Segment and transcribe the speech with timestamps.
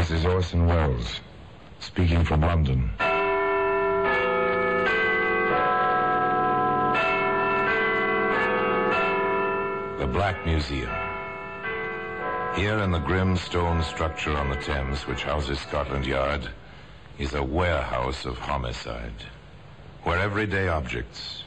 [0.00, 1.20] This is Orson Welles,
[1.80, 2.90] speaking from London.
[9.98, 10.88] The Black Museum.
[12.56, 16.48] Here in the grim stone structure on the Thames, which houses Scotland Yard,
[17.18, 19.26] is a warehouse of homicide,
[20.04, 21.44] where everyday objects,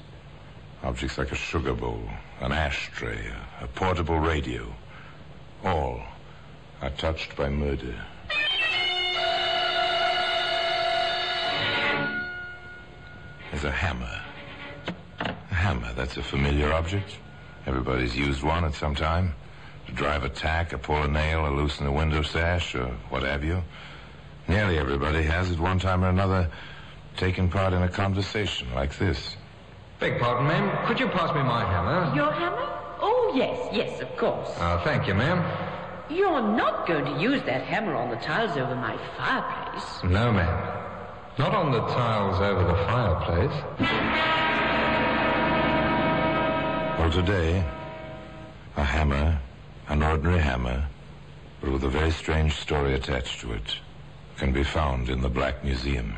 [0.83, 2.07] objects like a sugar bowl,
[2.39, 4.71] an ashtray, a, portable radio,
[5.63, 6.03] all
[6.83, 7.95] are touched by murder.
[13.63, 14.21] There's a hammer.
[15.19, 17.15] A hammer, that's a familiar object.
[17.65, 19.35] Everybody's used one at some time.
[19.87, 23.23] To drive a tack, or pull a nail, or loosen a window sash, or what
[23.23, 23.63] have you.
[24.49, 26.51] Nearly everybody has at one time or another
[27.15, 29.37] taken part in a conversation like this.
[29.97, 30.85] Beg pardon, ma'am.
[30.85, 32.13] Could you pass me my hammer?
[32.13, 32.67] Your hammer?
[32.99, 34.49] Oh, yes, yes, of course.
[34.57, 35.39] Uh, thank you, ma'am.
[36.09, 40.03] You're not going to use that hammer on the tiles over my fireplace.
[40.03, 40.72] No, ma'am.
[41.35, 43.63] Not on the tiles over the fireplace.
[46.99, 47.65] Well, today,
[48.77, 49.39] a hammer,
[49.87, 50.85] an ordinary hammer,
[51.59, 53.77] but with a very strange story attached to it,
[54.37, 56.13] can be found in the Black Museum.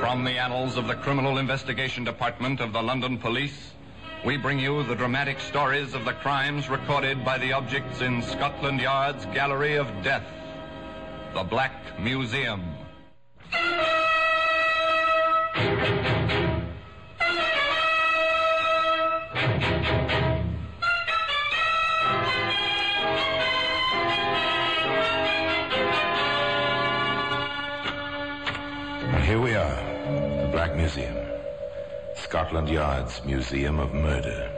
[0.00, 3.72] From the annals of the Criminal Investigation Department of the London Police,
[4.24, 8.80] we bring you the dramatic stories of the crimes recorded by the objects in Scotland
[8.80, 10.26] Yard's Gallery of Death,
[11.34, 12.62] the Black Museum.
[29.22, 31.17] Here we are, the Black Museum.
[32.28, 34.52] Scotland Yard's Museum of Murder.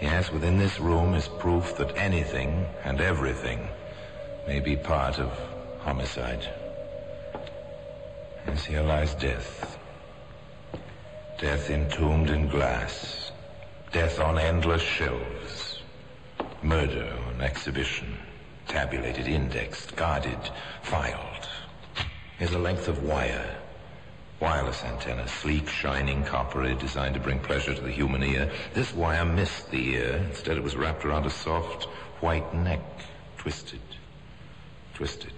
[0.00, 3.68] Yes, within this room is proof that anything and everything
[4.46, 5.36] may be part of
[5.80, 6.48] homicide.
[8.46, 9.76] Yes, here lies death.
[11.36, 13.32] Death entombed in glass.
[13.90, 15.82] Death on endless shelves.
[16.62, 18.16] Murder on exhibition.
[18.68, 20.38] Tabulated, indexed, guarded,
[20.82, 21.48] filed.
[22.38, 23.65] Here's a length of wire.
[24.38, 28.50] Wireless antenna, sleek, shining, coppery, designed to bring pleasure to the human ear.
[28.74, 30.26] This wire missed the ear.
[30.28, 31.84] Instead, it was wrapped around a soft,
[32.20, 32.82] white neck.
[33.38, 33.80] Twisted.
[34.94, 35.32] Twisted.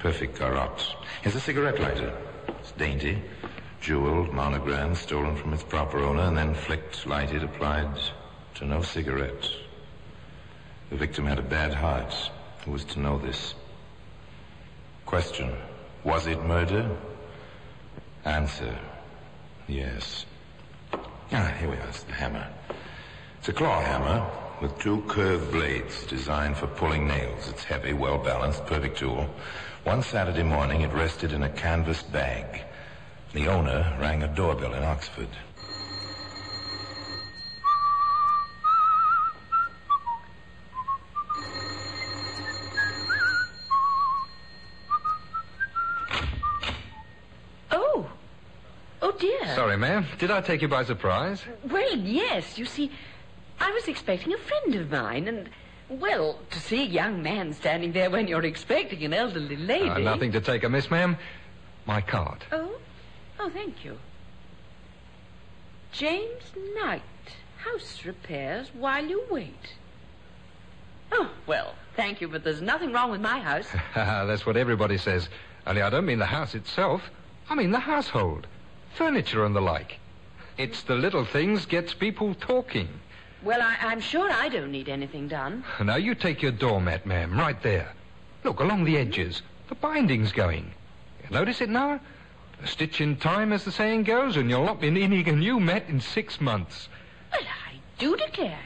[0.00, 0.96] Perfect garrote.
[1.22, 2.12] Here's a cigarette lighter.
[2.48, 3.22] It's dainty,
[3.80, 8.00] jeweled, monogram, stolen from its proper owner, and then flicked, lighted, applied
[8.54, 9.48] to no cigarette.
[10.90, 12.12] The victim had a bad heart.
[12.64, 13.54] Who was to know this?
[15.06, 15.52] Question.
[16.02, 16.96] Was it murder?
[18.24, 18.78] Answer.
[19.66, 20.26] Yes.
[21.32, 21.88] Ah, here we are.
[21.88, 22.46] It's the hammer.
[23.38, 24.26] It's a claw hammer
[24.60, 27.48] with two curved blades designed for pulling nails.
[27.48, 29.26] It's heavy, well balanced, perfect tool.
[29.84, 32.62] One Saturday morning, it rested in a canvas bag.
[33.32, 35.28] The owner rang a doorbell in Oxford.
[50.02, 50.16] Dear.
[50.18, 51.42] Did I take you by surprise?
[51.68, 52.58] Well, yes.
[52.58, 52.90] You see,
[53.58, 55.48] I was expecting a friend of mine, and,
[55.88, 59.88] well, to see a young man standing there when you're expecting an elderly lady.
[59.88, 61.16] Uh, nothing to take amiss, ma'am.
[61.86, 62.44] My card.
[62.52, 62.76] Oh?
[63.38, 63.98] Oh, thank you.
[65.92, 66.44] James
[66.76, 67.02] Knight,
[67.58, 69.74] house repairs while you wait.
[71.12, 73.66] Oh, well, thank you, but there's nothing wrong with my house.
[73.94, 75.28] That's what everybody says.
[75.66, 77.10] Only I don't mean the house itself.
[77.48, 78.46] I mean the household.
[78.94, 79.98] Furniture and the like.
[80.58, 82.88] It's the little things gets people talking.
[83.42, 85.64] Well, I, I'm sure I don't need anything done.
[85.82, 87.92] Now you take your doormat, ma'am, right there.
[88.44, 89.42] Look, along the edges.
[89.68, 90.72] The binding's going.
[91.22, 92.00] You notice it now?
[92.62, 95.58] A stitch in time, as the saying goes, and you'll not be needing a new
[95.58, 96.88] mat in six months.
[97.32, 98.58] Well, I do declare.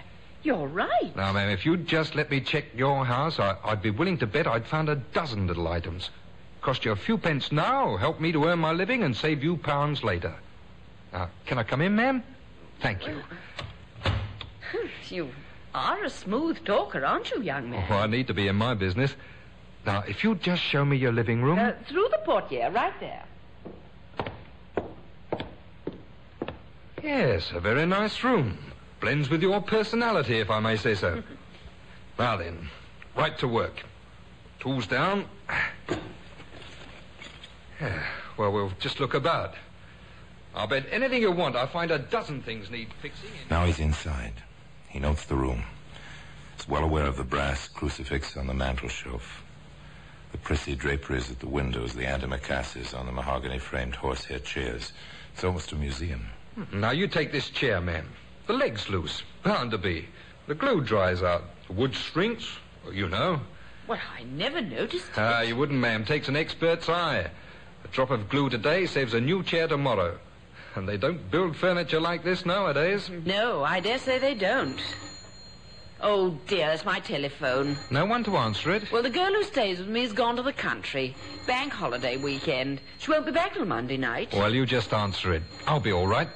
[0.43, 1.15] You're right.
[1.15, 4.27] Now, ma'am, if you'd just let me check your house, I, I'd be willing to
[4.27, 6.11] bet I'd found a dozen little items.
[6.65, 9.59] Cost you a few pence now, help me to earn my living, and save you
[9.59, 10.35] pounds later.
[11.13, 12.25] Now, can I come in, ma'am?
[12.81, 13.21] Thank you.
[15.11, 15.29] You
[15.75, 17.87] are a smooth talker, aren't you, young man?
[17.91, 19.15] Oh, I need to be in my business.
[19.85, 21.59] Now, if you'd just show me your living room.
[21.59, 23.25] Uh, through the portiere, right there.
[27.03, 28.59] Yes, a very nice room.
[29.01, 31.23] Blends with your personality, if I may say so.
[32.19, 32.71] now then,
[33.15, 33.85] right to work.
[34.59, 35.27] Tools down.
[37.81, 38.03] Yeah,
[38.37, 39.55] well, we'll just look about.
[40.55, 41.57] I'll bet anything you want.
[41.57, 43.31] I'll find a dozen things need fixing.
[43.51, 44.35] Now he's inside.
[44.89, 45.65] He notes the room.
[46.57, 49.43] He's well aware of the brass crucifix on the mantel shelf.
[50.31, 54.93] The prissy draperies at the windows, the antimacassars on the mahogany framed horsehair chairs.
[55.33, 56.27] It's almost a museum.
[56.73, 58.09] Now you take this chair, ma'am.
[58.47, 59.23] The leg's loose.
[59.43, 60.09] Bound to be.
[60.47, 61.45] The glue dries out.
[61.67, 62.47] The wood shrinks.
[62.93, 63.41] You know.
[63.89, 65.11] Well, I never noticed.
[65.17, 66.05] Ah, you wouldn't, ma'am.
[66.05, 67.31] Takes an expert's eye.
[67.95, 70.19] A drop of glue today saves a new chair tomorrow.
[70.75, 73.09] And they don't build furniture like this nowadays.
[73.25, 74.81] No, I dare say they don't.
[76.01, 77.77] Oh, dear, it's my telephone.
[77.93, 78.91] No one to answer it.
[78.91, 81.15] Well, the girl who stays with me has gone to the country.
[81.47, 82.81] Bank holiday weekend.
[82.99, 84.35] She won't be back till Monday night.
[84.35, 85.45] Well, you just answer it.
[85.69, 86.29] I'll be all right.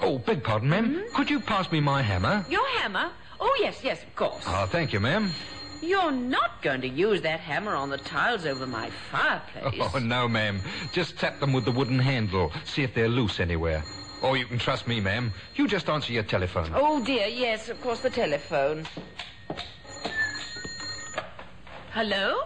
[0.00, 1.04] Oh, beg pardon, ma'am.
[1.14, 2.46] Could you pass me my hammer?
[2.48, 3.10] Your hammer?
[3.38, 4.42] Oh, yes, yes, of course.
[4.46, 5.32] Ah, thank you, ma'am.
[5.80, 9.80] You're not going to use that hammer on the tiles over my fireplace.
[9.94, 10.60] Oh, no, ma'am.
[10.92, 12.52] Just tap them with the wooden handle.
[12.64, 13.84] See if they're loose anywhere.
[14.22, 15.32] Oh, you can trust me, ma'am.
[15.54, 16.72] You just answer your telephone.
[16.74, 18.86] Oh, dear, yes, of course, the telephone.
[21.92, 22.42] Hello?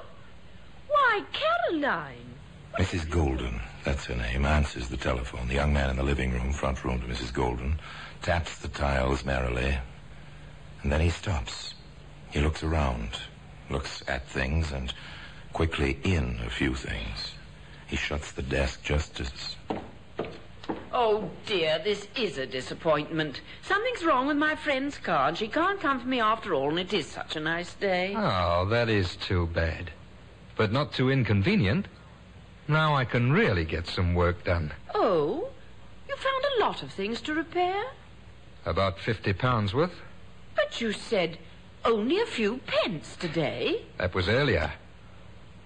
[0.88, 2.35] Why, Caroline.
[2.78, 3.08] Mrs.
[3.08, 5.49] Golden, that's her name, answers the telephone.
[5.49, 7.32] The young man in the living room, front room to Mrs.
[7.32, 7.78] Golden,
[8.23, 9.78] taps the tiles merrily,
[10.82, 11.75] and then he stops.
[12.32, 13.11] He looks around,
[13.69, 14.93] looks at things, and
[15.52, 17.34] quickly in a few things.
[17.87, 19.56] He shuts the desk just as.
[20.94, 23.43] Oh, dear, this is a disappointment.
[23.62, 26.79] Something's wrong with my friend's car, and she can't come for me after all, and
[26.79, 28.14] it is such a nice day.
[28.17, 29.90] Oh, that is too bad.
[30.56, 31.87] But not too inconvenient.
[32.67, 34.73] Now I can really get some work done.
[34.94, 35.50] Oh?
[36.08, 37.82] You found a lot of things to repair?
[38.64, 40.00] About 50 pounds worth.
[40.55, 41.37] But you said
[41.84, 43.82] only a few pence today.
[43.99, 44.73] That was earlier.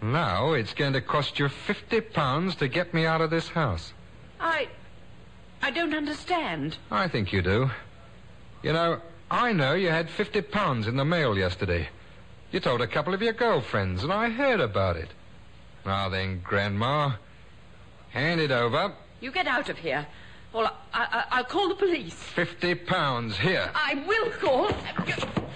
[0.02, 3.92] Now it's going to cost you 50 pounds to get me out of this house.
[4.40, 4.68] I.
[5.62, 6.76] I don't understand.
[6.90, 7.70] I think you do.
[8.62, 11.88] You know, I know you had 50 pounds in the mail yesterday.
[12.52, 15.08] You told a couple of your girlfriends, and I heard about it.
[15.84, 17.12] Now then, Grandma,
[18.10, 18.92] hand it over.
[19.20, 20.06] You get out of here.
[20.52, 22.14] Or I, I, will call the police.
[22.14, 23.70] 50 pounds, here.
[23.74, 24.70] I will call.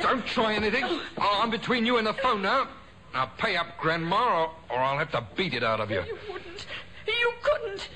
[0.03, 0.85] Don't try anything.
[1.19, 2.69] I'm between you and the phone now.
[3.13, 6.03] Now pay up, Grandma, or, or I'll have to beat it out of you.
[6.07, 6.67] You wouldn't.
[7.07, 7.89] You couldn't.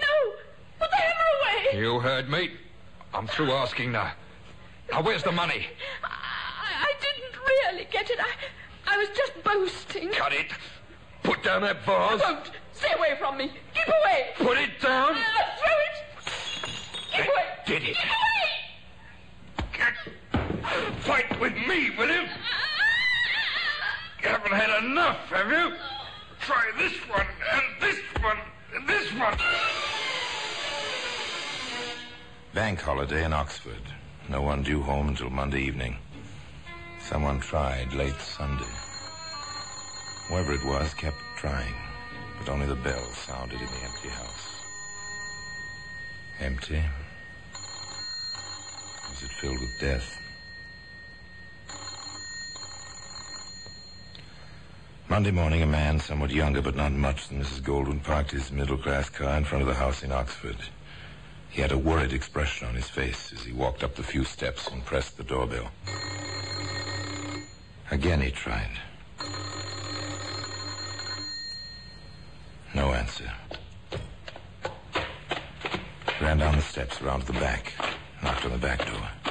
[0.00, 0.32] No.
[0.78, 1.78] Put the hammer away.
[1.80, 2.52] You heard me.
[3.12, 4.12] I'm through asking now.
[4.90, 5.66] Now, where's the money?
[6.02, 8.18] I, I didn't really get it.
[8.20, 10.10] I, I was just boasting.
[10.10, 10.46] Cut it.
[11.22, 12.20] Put down that vase.
[12.22, 12.50] I won't.
[12.72, 13.50] Stay away from me.
[13.74, 14.26] Keep away.
[14.36, 15.12] Put it down.
[15.12, 15.20] Uh,
[15.58, 15.96] throw it.
[17.12, 17.44] Keep away.
[17.66, 17.96] did it.
[17.96, 18.34] Keep away.
[21.00, 22.22] Fight with me, will you?
[24.22, 25.76] You haven't had enough, have you?
[26.40, 28.38] Try this one, and this one,
[28.74, 29.36] and this one.
[32.54, 33.82] Bank holiday in Oxford.
[34.28, 35.98] No one due home until Monday evening.
[37.00, 38.64] Someone tried late Sunday.
[40.28, 41.74] Whoever it was kept trying,
[42.38, 44.62] but only the bell sounded in the empty house.
[46.40, 46.82] Empty?
[49.10, 50.23] Was it filled with death?
[55.06, 57.62] Monday morning, a man somewhat younger but not much than Mrs.
[57.62, 60.56] Golden parked his middle-class car in front of the house in Oxford.
[61.50, 64.66] He had a worried expression on his face as he walked up the few steps
[64.68, 65.70] and pressed the doorbell.
[67.90, 68.70] Again he tried.
[72.74, 73.30] No answer.
[76.20, 77.74] Ran down the steps, around to the back,
[78.22, 79.23] knocked on the back door.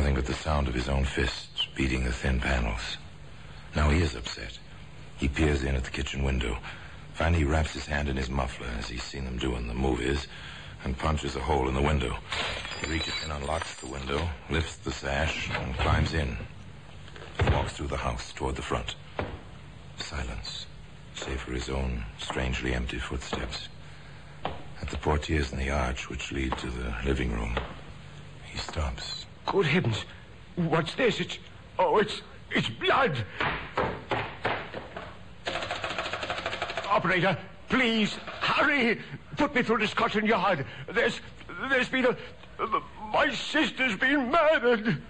[0.00, 2.96] Nothing but the sound of his own fists beating the thin panels.
[3.76, 4.58] Now he is upset.
[5.18, 6.56] He peers in at the kitchen window.
[7.12, 9.74] Finally, he wraps his hand in his muffler, as he's seen them do in the
[9.74, 10.26] movies,
[10.84, 12.16] and punches a hole in the window.
[12.80, 16.34] He reaches in, unlocks the window, lifts the sash, and climbs in.
[17.42, 18.94] He walks through the house toward the front.
[19.98, 20.64] Silence,
[21.14, 23.68] save for his own strangely empty footsteps.
[24.80, 27.54] At the portieres in the arch which lead to the living room,
[28.50, 29.26] he stops.
[29.50, 30.04] Good heavens.
[30.54, 31.18] What's this?
[31.18, 31.38] It's.
[31.76, 32.22] Oh, it's.
[32.52, 33.24] It's blood.
[36.88, 37.36] Operator,
[37.68, 39.00] please, hurry.
[39.36, 40.64] Put me through to Scotland Yard.
[40.92, 41.20] There's.
[41.68, 42.16] There's been a.
[43.12, 45.02] My sister's been murdered.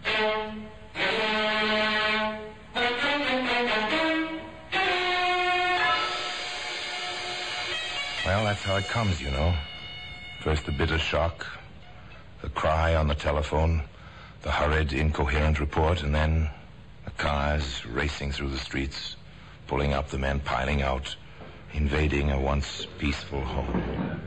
[8.25, 9.55] Well, that's how it comes, you know.
[10.41, 11.47] First the bitter shock,
[12.41, 13.83] the cry on the telephone,
[14.43, 16.49] the hurried, incoherent report, and then
[17.05, 19.17] the cars racing through the streets,
[19.67, 21.15] pulling up, the men piling out,
[21.75, 24.21] invading a once peaceful home.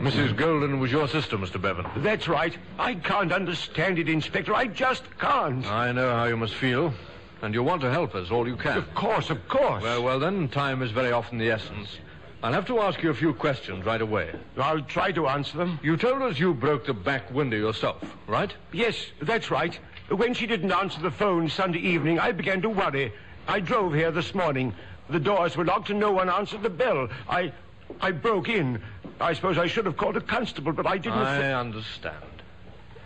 [0.00, 0.34] Mrs.
[0.34, 1.60] Golden was your sister, Mr.
[1.60, 1.84] Bevan.
[2.02, 2.56] That's right.
[2.78, 4.52] I can't understand it, Inspector.
[4.54, 5.66] I just can't.
[5.66, 6.94] I know how you must feel,
[7.42, 8.78] and you want to help us all you can.
[8.78, 9.82] Of course, of course.
[9.82, 11.98] Well, well, then, time is very often the essence.
[12.42, 14.34] I'll have to ask you a few questions right away.
[14.56, 15.78] I'll try to answer them.
[15.82, 18.52] You told us you broke the back window yourself, right?
[18.72, 19.78] Yes, that's right.
[20.08, 23.12] When she didn't answer the phone Sunday evening, I began to worry.
[23.46, 24.74] I drove here this morning.
[25.10, 27.08] The doors were locked and no one answered the bell.
[27.28, 27.52] I
[28.00, 28.80] I broke in.
[29.20, 31.18] I suppose I should have called a constable, but I didn't.
[31.18, 32.16] I understand.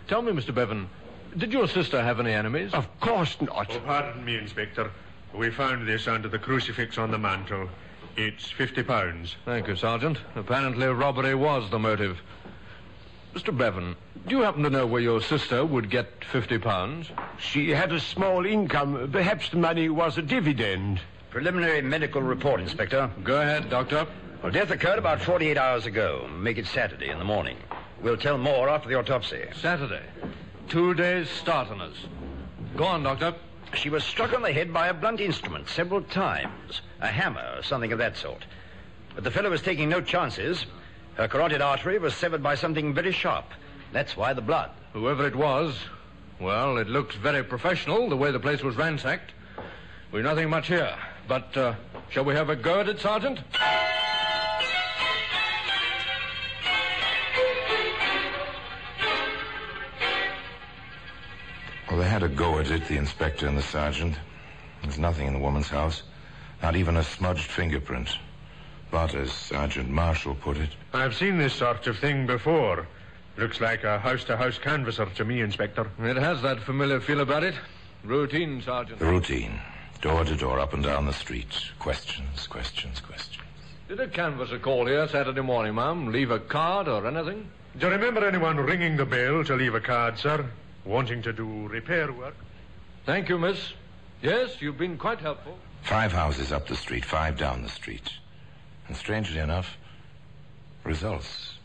[0.07, 0.53] Tell me, Mr.
[0.53, 0.87] Bevan,
[1.35, 2.73] did your sister have any enemies?
[2.73, 3.67] Of course not.
[3.71, 4.89] Oh, pardon me, Inspector.
[5.33, 7.67] We found this under the crucifix on the mantel.
[8.17, 9.35] It's fifty pounds.
[9.43, 10.17] Thank you, Sergeant.
[10.35, 12.17] Apparently, robbery was the motive.
[13.33, 13.55] Mr.
[13.55, 17.09] Bevan, do you happen to know where your sister would get fifty pounds?
[17.37, 19.09] She had a small income.
[19.11, 21.01] Perhaps the money was a dividend.
[21.29, 23.11] Preliminary medical report, Inspector.
[23.25, 24.07] Go ahead, Doctor.
[24.41, 26.29] Well, death occurred about 48 hours ago.
[26.37, 27.57] Make it Saturday in the morning.
[28.01, 29.43] We'll tell more after the autopsy.
[29.59, 30.03] Saturday.
[30.69, 31.95] Two days start on us.
[32.77, 33.35] Go on, Doctor.
[33.75, 36.81] She was struck on the head by a blunt instrument several times.
[37.01, 38.43] A hammer or something of that sort.
[39.13, 40.65] But the fellow was taking no chances.
[41.15, 43.45] Her carotid artery was severed by something very sharp.
[43.91, 44.71] That's why the blood.
[44.93, 45.77] Whoever it was,
[46.39, 49.31] well, it looks very professional, the way the place was ransacked.
[50.11, 50.95] We've nothing much here.
[51.27, 51.75] But, uh,
[52.09, 53.39] shall we have a go at it, Sergeant?
[61.95, 64.17] Well, they had a go at it, the inspector and the sergeant.
[64.83, 66.03] There's nothing in the woman's house.
[66.61, 68.17] Not even a smudged fingerprint.
[68.91, 72.85] But, as Sergeant Marshall put it, I've seen this sort of thing before.
[73.37, 75.89] Looks like a house-to-house canvasser to me, Inspector.
[75.99, 77.55] It has that familiar feel about it.
[78.03, 78.99] Routine, Sergeant.
[78.99, 79.57] the routine.
[80.01, 81.71] Door to door, up and down the street.
[81.79, 83.45] Questions, questions, questions.
[83.87, 86.11] Did a canvasser call here Saturday morning, ma'am?
[86.11, 87.47] Leave a card or anything?
[87.77, 90.45] Do you remember anyone ringing the bell to leave a card, sir?
[90.85, 92.35] Wanting to do repair work?
[93.05, 93.73] Thank you, miss.
[94.21, 95.57] Yes, you've been quite helpful.
[95.83, 98.11] Five houses up the street, five down the street.
[98.87, 99.77] And strangely enough,
[100.83, 101.57] results.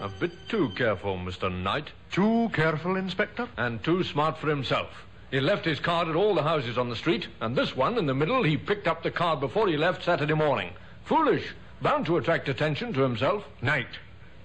[0.00, 1.50] A bit too careful, Mr.
[1.52, 1.90] Knight.
[2.10, 3.48] Too careful, Inspector?
[3.56, 4.90] And too smart for himself.
[5.30, 8.06] He left his card at all the houses on the street, and this one in
[8.06, 10.72] the middle, he picked up the card before he left Saturday morning.
[11.04, 11.54] Foolish.
[11.80, 13.44] Bound to attract attention to himself.
[13.62, 13.88] Knight.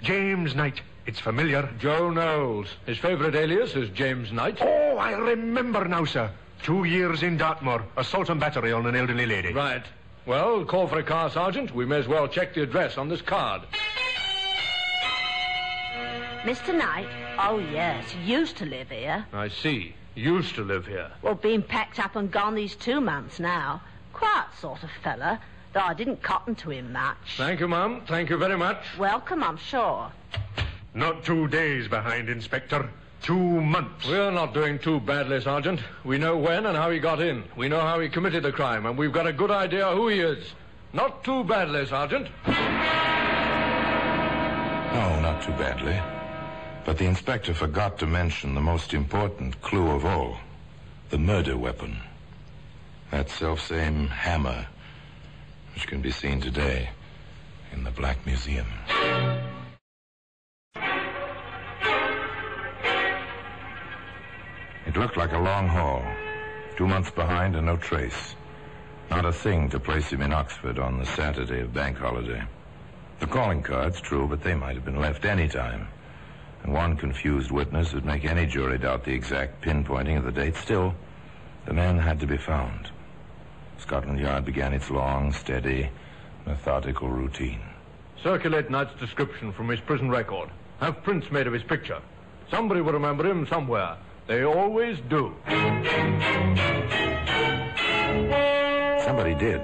[0.01, 0.81] James Knight.
[1.07, 1.69] It's familiar.
[1.79, 2.67] Joe Knowles.
[2.85, 4.57] His favorite alias is James Knight.
[4.59, 6.29] Oh, I remember now, sir.
[6.63, 7.81] Two years in Dartmoor.
[7.95, 9.53] Assault and battery on an elderly lady.
[9.53, 9.85] Right.
[10.25, 11.73] Well, call for a car, Sergeant.
[11.73, 13.61] We may as well check the address on this card.
[16.43, 16.77] Mr.
[16.77, 17.07] Knight?
[17.39, 18.11] Oh, yes.
[18.11, 19.25] He used to live here.
[19.31, 19.95] I see.
[20.15, 21.09] Used to live here.
[21.21, 23.81] Well, been packed up and gone these two months now.
[24.11, 25.39] Quiet sort of fella,
[25.71, 27.37] though I didn't cotton to him much.
[27.37, 28.01] Thank you, ma'am.
[28.09, 28.83] Thank you very much.
[28.99, 30.11] Welcome, I'm sure.
[30.97, 32.89] Not two days behind, Inspector.
[33.21, 34.07] Two months.
[34.07, 35.79] We're not doing too badly, Sergeant.
[36.03, 37.43] We know when and how he got in.
[37.55, 40.21] We know how he committed the crime, and we've got a good idea who he
[40.21, 40.53] is.
[40.93, 42.27] Not too badly, Sergeant.
[42.47, 42.53] No,
[45.21, 46.01] not too badly.
[46.83, 50.39] But the inspector forgot to mention the most important clue of all
[51.11, 51.95] the murder weapon.
[53.11, 54.65] That self-same hammer,
[55.75, 56.89] which can be seen today
[57.71, 58.65] in the Black Museum.
[64.97, 66.03] It looked like a long haul.
[66.75, 68.33] Two months behind and no trace.
[69.11, 72.41] Not a thing to place him in Oxford on the Saturday of bank holiday.
[73.19, 75.87] The calling cards, true, but they might have been left any time.
[76.63, 80.55] And one confused witness would make any jury doubt the exact pinpointing of the date.
[80.55, 80.95] Still,
[81.67, 82.89] the man had to be found.
[83.77, 85.91] Scotland Yard began its long, steady,
[86.47, 87.61] methodical routine.
[88.23, 90.49] Circulate Knight's description from his prison record.
[90.79, 92.01] Have prints made of his picture.
[92.49, 93.95] Somebody will remember him somewhere.
[94.27, 95.33] They always do.
[99.05, 99.61] Somebody did.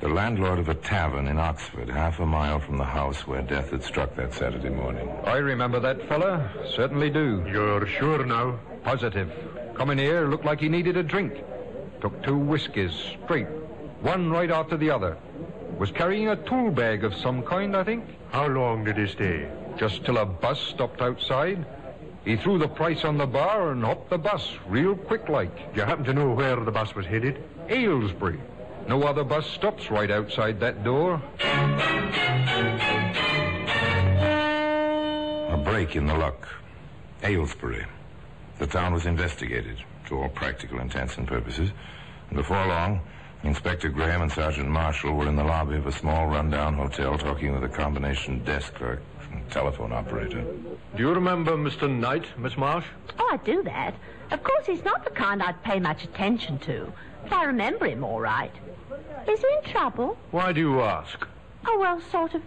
[0.00, 3.70] The landlord of a tavern in Oxford, half a mile from the house where death
[3.70, 5.10] had struck that Saturday morning.
[5.24, 6.50] I remember that fella.
[6.74, 7.44] Certainly do.
[7.46, 8.58] You're sure now?
[8.82, 9.30] Positive.
[9.74, 11.34] Come in here, looked like he needed a drink.
[12.00, 12.92] Took two whiskies,
[13.24, 13.48] straight.
[14.00, 15.18] One right after the other.
[15.78, 18.04] Was carrying a tool bag of some kind, I think.
[18.30, 19.50] How long did he stay?
[19.76, 21.66] Just till a bus stopped outside.
[22.24, 25.72] He threw the price on the bar and hopped the bus, real quick like.
[25.74, 27.42] Do you happen to know where the bus was headed?
[27.68, 28.38] Aylesbury.
[28.86, 31.22] No other bus stops right outside that door.
[35.48, 36.46] A break in the luck.
[37.22, 37.86] Aylesbury.
[38.58, 41.70] The town was investigated, to all practical intents and purposes.
[42.28, 43.00] And before long,
[43.44, 47.54] Inspector Graham and Sergeant Marshall were in the lobby of a small rundown hotel talking
[47.54, 49.00] with a combination desk clerk
[49.50, 50.42] telephone operator.
[50.96, 51.90] Do you remember Mr.
[51.90, 52.86] Knight, Miss Marsh?
[53.18, 53.94] Oh, I do that.
[54.30, 56.92] Of course, he's not the kind I'd pay much attention to,
[57.24, 58.52] but I remember him all right.
[59.28, 60.16] Is he in trouble?
[60.30, 61.26] Why do you ask?
[61.66, 62.42] Oh, well, sort of.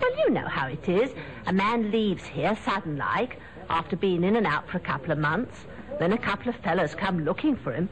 [0.00, 1.10] Well, you know how it is.
[1.46, 5.18] A man leaves here sudden like, after being in and out for a couple of
[5.18, 5.54] months.
[5.98, 7.88] Then a couple of fellows come looking for him.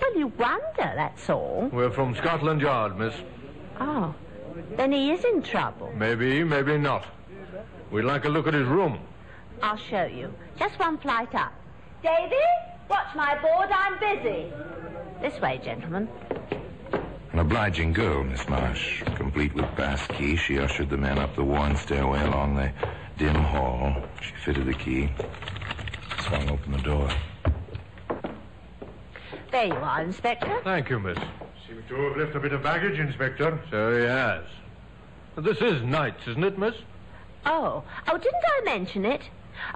[0.00, 1.68] Well, you wonder, that's all.
[1.72, 3.14] We're from Scotland Yard, miss.
[3.80, 4.14] Oh,
[4.76, 5.92] then he is in trouble.
[5.96, 7.04] Maybe, maybe not.
[7.90, 8.98] We'd like a look at his room.
[9.62, 10.32] I'll show you.
[10.58, 11.52] Just one flight up.
[12.02, 12.36] Davy,
[12.88, 13.70] watch my board.
[13.70, 14.52] I'm busy.
[15.20, 16.08] This way, gentlemen.
[17.32, 19.02] An obliging girl, Miss Marsh.
[19.16, 22.70] Complete with pass key, she ushered the men up the worn stairway along the
[23.16, 23.94] dim hall.
[24.20, 25.10] She fitted the key,
[26.26, 27.10] swung open the door.
[29.50, 30.60] There you are, Inspector.
[30.62, 31.18] Thank you, miss.
[31.66, 33.60] Seem to have left a bit of baggage, Inspector.
[33.70, 34.44] So he has.
[35.36, 36.74] This is Knight's, isn't it, miss?
[37.48, 39.22] Oh, oh, didn't I mention it?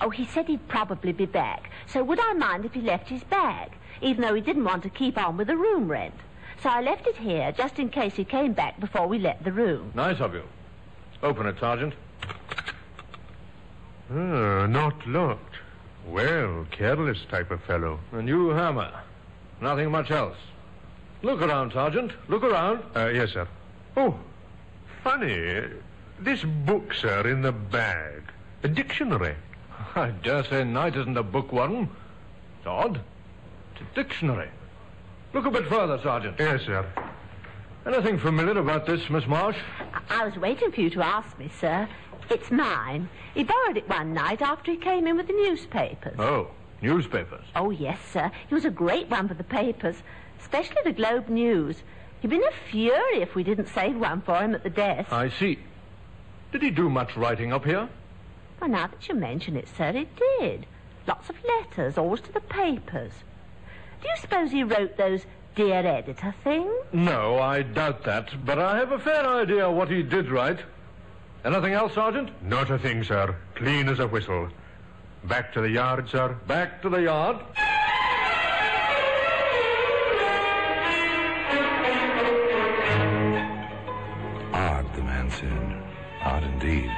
[0.00, 1.70] Oh, he said he'd probably be back.
[1.86, 4.90] So would I mind if he left his bag, even though he didn't want to
[4.90, 6.14] keep on with the room rent?
[6.62, 9.52] So I left it here just in case he came back before we let the
[9.52, 9.90] room.
[9.94, 10.44] Nice of you.
[11.22, 11.94] Open it, Sergeant.
[14.10, 15.56] Ah, not locked.
[16.06, 17.98] Well, careless type of fellow.
[18.12, 18.92] A new hammer.
[19.62, 20.36] Nothing much else.
[21.22, 22.12] Look around, Sergeant.
[22.28, 22.84] Look around.
[22.94, 23.48] Uh, yes, sir.
[23.96, 24.18] Oh,
[25.02, 25.64] funny.
[26.22, 28.22] This book, sir, in the bag.
[28.62, 29.34] A dictionary.
[29.96, 31.90] I dare say Knight isn't a bookworm.
[32.58, 33.00] It's odd.
[33.72, 34.48] It's a dictionary.
[35.34, 36.36] Look a bit further, Sergeant.
[36.38, 36.86] Yes, sir.
[37.84, 39.56] Anything familiar about this, Miss Marsh?
[40.10, 41.88] I was waiting for you to ask me, sir.
[42.30, 43.08] It's mine.
[43.34, 46.14] He borrowed it one night after he came in with the newspapers.
[46.20, 46.50] Oh,
[46.82, 47.44] newspapers.
[47.56, 48.30] Oh, yes, sir.
[48.48, 49.96] He was a great one for the papers,
[50.40, 51.82] especially the Globe News.
[52.20, 55.12] He'd been a fury if we didn't save one for him at the desk.
[55.12, 55.58] I see.
[56.52, 57.88] Did he do much writing up here?
[58.60, 60.06] Well, now that you mention it, sir, he
[60.38, 60.66] did.
[61.08, 63.12] Lots of letters, always to the papers.
[64.02, 65.24] Do you suppose he wrote those
[65.56, 66.70] dear editor things?
[66.92, 70.60] No, I doubt that, but I have a fair idea what he did write.
[71.44, 72.30] Anything else, Sergeant?
[72.42, 73.34] Not a thing, sir.
[73.56, 74.48] Clean as a whistle.
[75.24, 76.36] Back to the yard, sir.
[76.46, 77.38] Back to the yard.
[86.24, 86.90] Odd indeed.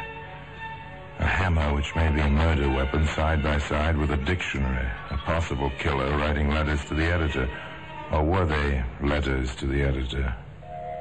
[1.19, 4.87] A hammer, which may be a murder weapon, side by side with a dictionary.
[5.11, 7.49] A possible killer writing letters to the editor.
[8.13, 10.35] Or were they letters to the editor?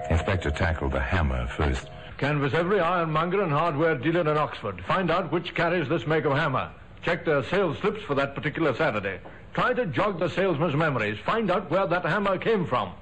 [0.09, 1.89] Inspector tackled the hammer first.
[2.17, 4.83] Canvass every ironmonger and hardware dealer in Oxford.
[4.86, 6.69] Find out which carries this make of hammer.
[7.01, 9.19] Check their sales slips for that particular Saturday.
[9.53, 11.17] Try to jog the salesman's memories.
[11.25, 12.93] Find out where that hammer came from.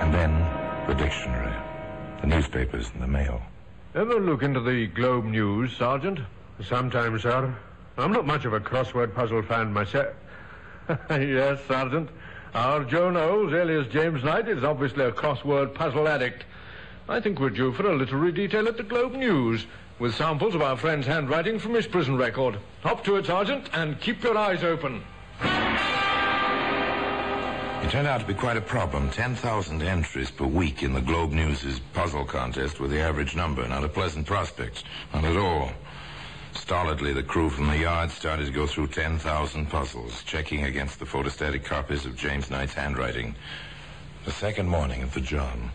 [0.00, 0.32] And then
[0.86, 1.54] the dictionary,
[2.20, 3.40] the newspapers, and the mail.
[3.94, 6.20] Ever look into the Globe News, Sergeant?
[6.62, 7.54] Sometimes, sir.
[7.96, 10.14] I'm not much of a crossword puzzle fan myself.
[11.10, 12.08] yes, Sergeant.
[12.54, 16.44] Our Joe Knowles, alias James Knight, is obviously a crossword puzzle addict.
[17.08, 19.66] I think we're due for a literary detail at the Globe News,
[19.98, 22.58] with samples of our friend's handwriting from his prison record.
[22.82, 25.02] Hop to it, Sergeant, and keep your eyes open.
[27.82, 29.08] It turned out to be quite a problem.
[29.10, 33.66] 10,000 entries per week in the Globe News' puzzle contest were the average number.
[33.66, 34.84] Not a pleasant prospect.
[35.14, 35.70] Not at all.
[36.54, 41.04] Stolidly, the crew from the yard started to go through 10,000 puzzles, checking against the
[41.04, 43.34] photostatic copies of James Knight's handwriting.
[44.24, 45.70] The second morning of the John.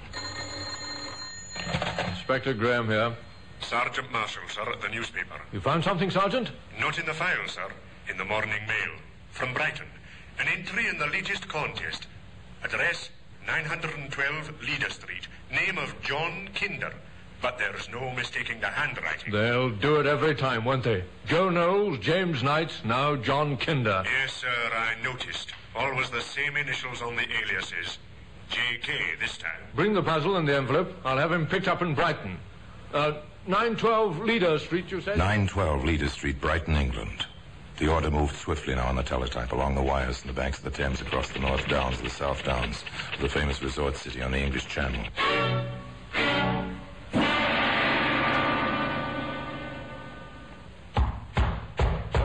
[2.10, 3.16] Inspector Graham here.
[3.62, 5.42] Sergeant Marshall, sir, at the newspaper.
[5.54, 6.52] You found something, Sergeant?
[6.80, 7.68] Not in the file, sir.
[8.10, 9.00] In the morning mail.
[9.32, 9.88] From Brighton.
[10.40, 12.08] An entry in the latest contest.
[12.64, 13.10] Address
[13.46, 15.28] 912 Leader Street.
[15.52, 16.94] Name of John Kinder.
[17.42, 19.34] But there's no mistaking the handwriting.
[19.34, 21.04] They'll do it every time, won't they?
[21.26, 24.04] Joe Knowles, James Knight, now John Kinder.
[24.06, 25.52] Yes, sir, I noticed.
[25.76, 27.98] Always the same initials on the aliases.
[28.50, 28.94] J.K.
[29.20, 29.60] this time.
[29.76, 30.94] Bring the puzzle and the envelope.
[31.04, 32.38] I'll have him picked up in Brighton.
[32.94, 33.14] Uh,
[33.48, 35.18] 912 Leader Street, you said?
[35.18, 37.26] 912 Leader Street, Brighton, England.
[37.84, 40.64] The order moved swiftly now on the teletype along the wires from the banks of
[40.64, 44.22] the Thames across the North Downs to the South Downs, to the famous resort city
[44.22, 45.04] on the English Channel.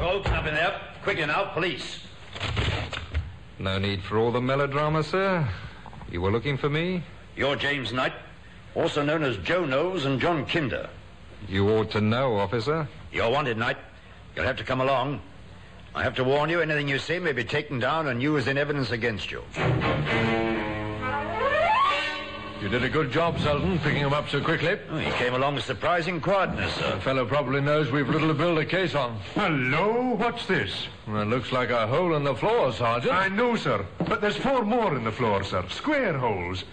[0.00, 0.80] Open up in there.
[1.02, 2.02] Quickly now, police.
[3.58, 5.48] No need for all the melodrama, sir.
[6.08, 7.02] You were looking for me?
[7.34, 8.12] You're James Knight,
[8.76, 10.88] also known as Joe Knowles and John Kinder.
[11.48, 12.86] You ought to know, officer.
[13.10, 13.78] You're wanted, Knight.
[14.36, 15.20] You'll have to come along.
[15.94, 18.58] I have to warn you, anything you say may be taken down and used in
[18.58, 19.42] evidence against you.
[22.60, 24.76] You did a good job, Selden, picking him up so quickly.
[24.90, 26.96] Oh, he came along with surprising quietness, sir.
[26.96, 29.20] The fellow probably knows we've little to build a case on.
[29.34, 30.88] Hello, what's this?
[31.06, 33.14] Well, it looks like a hole in the floor, Sergeant.
[33.14, 35.64] I know, sir, but there's four more in the floor, sir.
[35.68, 36.64] Square holes.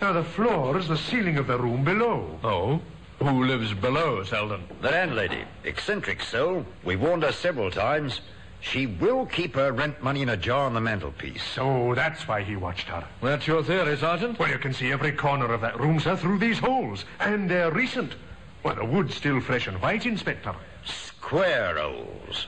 [0.00, 2.38] Now, the floor is the ceiling of the room below.
[2.42, 2.80] Oh?
[3.18, 4.64] Who lives below, Selden?
[4.80, 6.64] The landlady, eccentric soul.
[6.84, 8.20] We've warned her several times.
[8.64, 11.42] She will keep her rent money in a jar on the mantelpiece.
[11.42, 13.04] So that's why he watched her.
[13.22, 14.38] That's your theory, Sergeant?
[14.38, 17.04] Well, you can see every corner of that room, sir, through these holes.
[17.20, 18.14] And they're recent.
[18.62, 20.52] Well, the wood's still fresh and white, Inspector.
[20.86, 22.46] Square holes.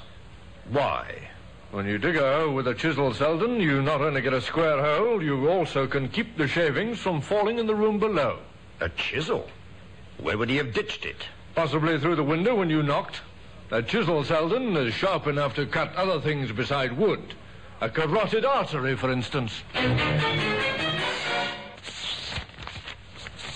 [0.71, 1.29] Why?
[1.71, 4.83] When you dig a hole with a chisel, Selden, you not only get a square
[4.83, 8.39] hole, you also can keep the shavings from falling in the room below.
[8.81, 9.47] A chisel?
[10.19, 11.27] Where would he have ditched it?
[11.55, 13.21] Possibly through the window when you knocked.
[13.71, 17.35] A chisel, Selden, is sharp enough to cut other things beside wood.
[17.81, 19.63] A carotid artery, for instance.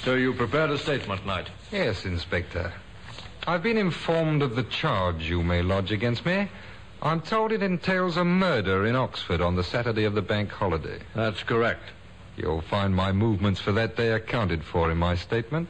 [0.02, 1.48] So you prepared a statement, Knight?
[1.70, 2.72] Yes, Inspector.
[3.46, 6.48] I've been informed of the charge you may lodge against me.
[7.02, 10.98] I'm told it entails a murder in Oxford on the Saturday of the bank holiday.
[11.14, 11.84] That's correct.
[12.36, 15.68] You'll find my movements for that day accounted for in my statement.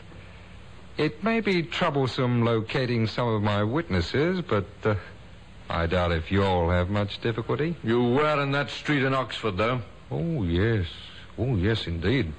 [1.01, 4.97] It may be troublesome locating some of my witnesses, but uh,
[5.71, 7.75] I doubt if you'll have much difficulty.
[7.83, 9.81] You were in that street in Oxford, though.
[10.11, 10.85] Oh, yes.
[11.39, 12.35] Oh, yes, indeed.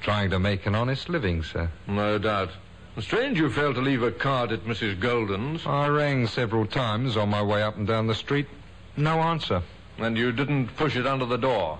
[0.00, 1.70] Trying to make an honest living, sir.
[1.86, 2.50] No doubt.
[2.98, 4.98] Strange you failed to leave a card at Mrs.
[4.98, 5.64] Golden's.
[5.64, 8.48] I rang several times on my way up and down the street.
[8.96, 9.62] No answer.
[9.98, 11.78] And you didn't push it under the door?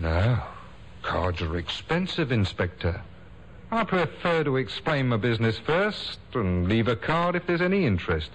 [0.00, 0.42] No.
[1.02, 3.02] Cards are expensive, Inspector.
[3.70, 8.30] I prefer to explain my business first and leave a card if there's any interest.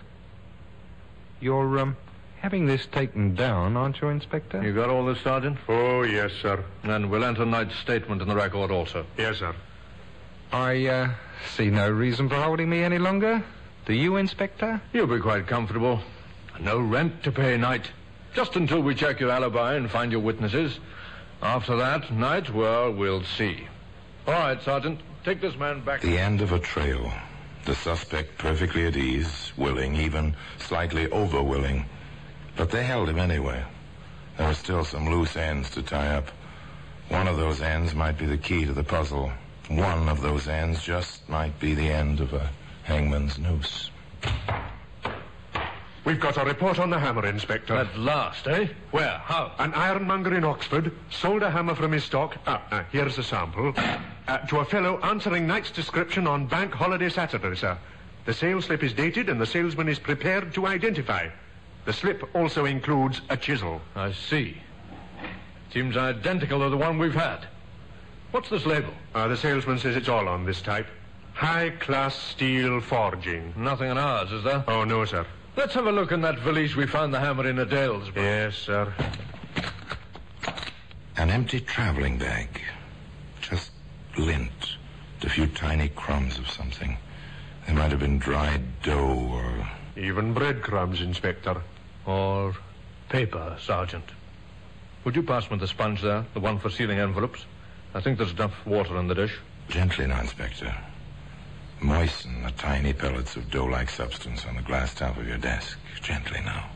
[1.40, 1.98] You're, um,
[2.40, 4.62] having this taken down, aren't you, Inspector?
[4.64, 5.58] You got all this, Sergeant?
[5.68, 6.64] Oh, yes, sir.
[6.84, 9.06] And we'll enter Knight's statement in the record also.
[9.18, 9.56] Yes, sir.
[10.52, 11.10] I, uh,
[11.56, 13.44] see no reason for holding me any longer.
[13.88, 14.82] Do you, Inspector?
[14.94, 16.00] You'll be quite comfortable.
[16.60, 17.90] No rent to pay, Knight.
[18.36, 20.78] Just until we check your alibi and find your witnesses.
[21.42, 23.68] After that, Knight, well, we'll see.
[24.28, 25.00] All right, Sergeant.
[25.24, 26.02] Take this man back.
[26.02, 27.12] The end of a trail.
[27.66, 31.86] The suspect perfectly at ease, willing, even slightly over willing.
[32.58, 33.64] But they held him anyway.
[34.38, 36.30] There were still some loose ends to tie up.
[37.08, 39.32] One of those ends might be the key to the puzzle.
[39.70, 42.50] One of those ends just might be the end of a
[42.84, 43.92] hangman's noose.
[46.04, 47.74] We've got a report on the hammer, Inspector.
[47.74, 48.68] At last, eh?
[48.92, 49.22] Where?
[49.24, 49.54] How?
[49.58, 52.36] An ironmonger in Oxford sold a hammer from his stock.
[52.46, 53.74] Ah, uh, here's a sample.
[54.28, 57.78] Uh, to a fellow answering Knight's description on Bank Holiday Saturday, sir.
[58.26, 61.28] The sales slip is dated and the salesman is prepared to identify.
[61.84, 63.82] The slip also includes a chisel.
[63.96, 64.58] I see.
[65.74, 67.48] Seems identical to the one we've had.
[68.32, 68.94] What's this label?
[69.14, 70.88] Uh, the salesman says it's all on this type.
[71.34, 73.54] High-class steel forging.
[73.58, 74.64] Nothing on ours, is there?
[74.70, 75.26] Oh, no, sir.
[75.58, 78.26] Let's have a look in that valise we found the hammer in at Aylesbury.
[78.26, 78.94] Yes, sir.
[81.18, 82.62] An empty traveling bag.
[84.18, 84.76] Lint.
[85.22, 86.98] A few tiny crumbs of something.
[87.66, 89.70] They might have been dried dough or.
[89.96, 91.62] Even breadcrumbs, Inspector.
[92.06, 92.54] Or
[93.08, 94.04] paper, Sergeant.
[95.06, 97.46] Would you pass me the sponge there, the one for sealing envelopes?
[97.94, 99.38] I think there's enough water in the dish.
[99.70, 100.76] Gently now, Inspector.
[101.82, 105.78] Moisten the tiny pellets of dough-like substance on the glass top of your desk.
[106.02, 106.70] Gently now.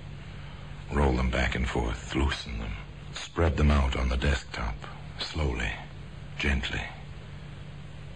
[0.91, 2.15] Roll them back and forth.
[2.15, 2.73] Loosen them.
[3.13, 4.75] Spread them out on the desktop.
[5.19, 5.71] Slowly.
[6.37, 6.81] Gently.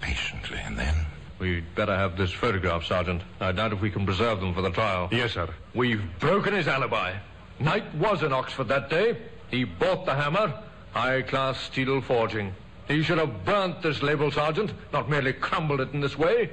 [0.02, 0.60] Patiently.
[0.64, 0.96] And then...
[1.40, 3.24] We'd better have this photograph, Sergeant.
[3.40, 5.10] I doubt if we can preserve them for the trial.
[5.12, 5.50] Yes, sir.
[5.74, 7.16] We've broken his alibi.
[7.60, 9.18] Knight was in Oxford that day.
[9.50, 10.54] He bought the hammer.
[10.92, 12.54] High-class steel forging.
[12.88, 16.52] He should have burnt this label, Sergeant, not merely crumbled it in this way.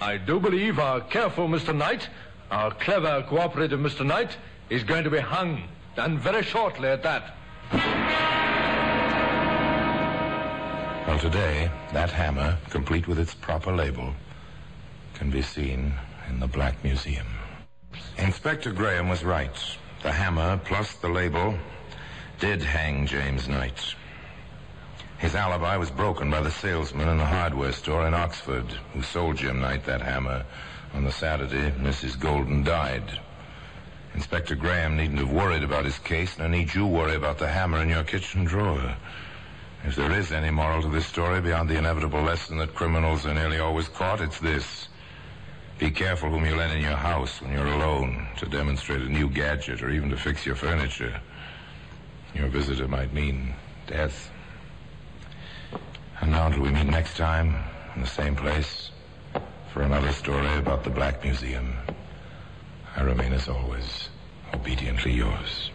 [0.00, 1.74] I do believe our careful Mr.
[1.74, 2.08] Knight,
[2.50, 4.04] our clever, cooperative Mr.
[4.04, 4.36] Knight,
[4.68, 5.62] is going to be hung,
[5.96, 7.36] and very shortly at that.
[11.06, 14.14] Well, today, that hammer, complete with its proper label,
[15.12, 15.92] can be seen
[16.30, 17.26] in the Black Museum.
[18.16, 19.54] Inspector Graham was right.
[20.02, 21.58] The hammer, plus the label,
[22.40, 23.94] did hang James Knight.
[25.18, 29.36] His alibi was broken by the salesman in the hardware store in Oxford who sold
[29.36, 30.46] Jim Knight that hammer
[30.94, 32.18] on the Saturday Mrs.
[32.18, 33.20] Golden died.
[34.14, 37.82] Inspector Graham needn't have worried about his case, nor need you worry about the hammer
[37.82, 38.96] in your kitchen drawer.
[39.86, 43.34] If there is any moral to this story beyond the inevitable lesson that criminals are
[43.34, 44.88] nearly always caught, it's this.
[45.78, 49.28] Be careful whom you let in your house when you're alone to demonstrate a new
[49.28, 51.20] gadget or even to fix your furniture.
[52.34, 53.54] Your visitor might mean
[53.86, 54.30] death.
[56.22, 57.54] And now until we meet next time
[57.94, 58.90] in the same place
[59.74, 61.74] for another story about the Black Museum,
[62.96, 64.08] I remain as always
[64.54, 65.70] obediently yours.